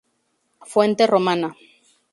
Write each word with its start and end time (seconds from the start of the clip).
Fuente 0.71 1.05
romana. 1.05 1.49